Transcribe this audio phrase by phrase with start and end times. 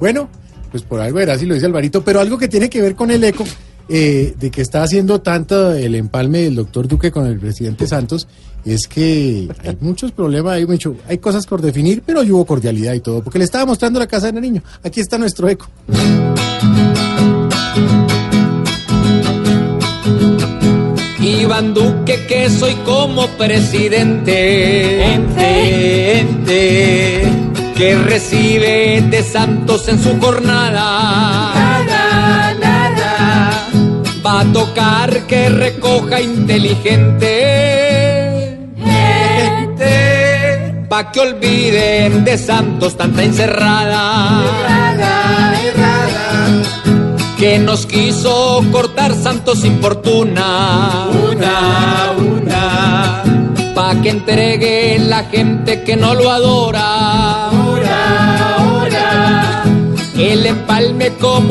[0.00, 0.28] Bueno,
[0.70, 3.10] pues por algo era así, lo dice Alvarito, pero algo que tiene que ver con
[3.10, 3.44] el eco,
[3.88, 8.26] eh, de que está haciendo tanto el empalme del doctor Duque con el presidente Santos,
[8.64, 13.00] es que hay muchos problemas, hay mucho, hay cosas por definir, pero hubo cordialidad y
[13.00, 14.62] todo, porque le estaba mostrando la casa del niño.
[14.82, 15.68] Aquí está nuestro eco.
[21.20, 26.89] Iván Duque que soy como presidente Ente, ente,
[27.80, 31.54] que recibe de Santos en su jornada.
[31.54, 33.68] Nada, nada.
[34.24, 37.30] va a tocar que recoja inteligente.
[38.76, 44.44] Gente, pa que olviden de Santos tanta encerrada.
[44.60, 46.44] Errada, errada.
[47.38, 51.08] que nos quiso cortar Santos sin fortuna.
[51.32, 53.22] Una, una,
[53.74, 57.09] pa que entregue la gente que no lo adora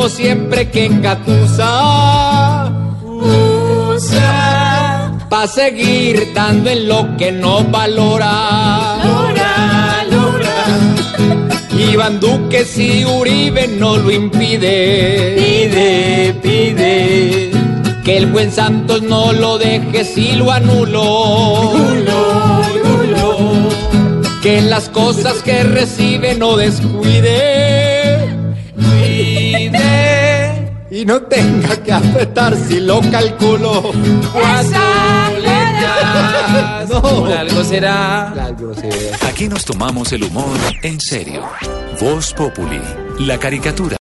[0.09, 2.71] siempre que engatusa
[3.03, 10.55] Usa, pa seguir dando en lo que no valora lora, lora.
[11.91, 17.51] Iván Duque si Uribe no lo impide Pide, pide.
[18.03, 23.69] que el buen Santos no lo deje si lo anulo Nulo, nulo.
[24.41, 27.78] que las cosas que recibe no descuide
[30.99, 33.93] Y no tenga que apretar si lo calculo.
[34.33, 36.89] Cuatro letras.
[36.89, 37.01] No.
[37.01, 38.33] Por algo será.
[39.27, 41.43] Aquí nos tomamos el humor en serio.
[42.01, 42.81] Voz Populi,
[43.19, 43.97] la caricatura.